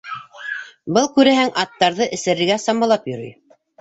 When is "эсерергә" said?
2.19-2.59